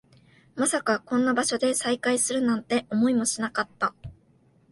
[0.55, 3.93] まさかこんな場所で再会するなんて、思いもしなかった